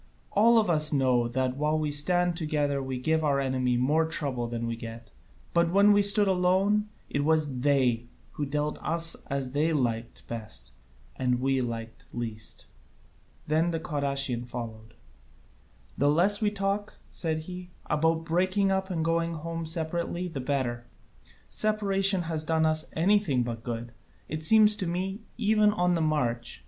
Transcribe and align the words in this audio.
All 0.31 0.57
of 0.57 0.67
us 0.67 0.91
know 0.91 1.27
that 1.27 1.57
while 1.57 1.77
we 1.77 1.91
stand 1.91 2.35
together 2.35 2.81
we 2.81 2.97
give 2.97 3.23
our 3.23 3.39
enemy 3.39 3.77
more 3.77 4.03
trouble 4.07 4.47
than 4.47 4.65
we 4.65 4.75
get: 4.75 5.11
but 5.53 5.69
when 5.69 5.91
we 5.93 6.01
stood 6.01 6.27
alone 6.27 6.89
it 7.07 7.23
was 7.23 7.59
they 7.59 8.07
who 8.31 8.47
dealt 8.47 8.77
with 8.77 8.83
us 8.83 9.15
as 9.27 9.51
they 9.51 9.73
liked 9.73 10.25
best 10.27 10.71
and 11.17 11.39
we 11.39 11.61
liked 11.61 12.05
least." 12.15 12.65
Then 13.45 13.69
the 13.69 13.79
Cadousian 13.79 14.47
followed. 14.47 14.95
"The 15.99 16.09
less 16.09 16.41
we 16.41 16.49
talk," 16.49 16.97
said 17.11 17.37
he, 17.45 17.69
"about 17.85 18.25
breaking 18.25 18.71
up 18.71 18.89
and 18.89 19.05
going 19.05 19.35
home 19.35 19.67
separately 19.67 20.27
the 20.27 20.41
better; 20.41 20.87
separation 21.47 22.23
has 22.23 22.43
done 22.43 22.65
us 22.65 22.89
anything 22.93 23.43
but 23.43 23.63
good, 23.63 23.91
it 24.27 24.43
seems 24.43 24.75
to 24.77 24.87
me, 24.87 25.21
even 25.37 25.71
on 25.71 25.93
the 25.93 26.01
march. 26.01 26.59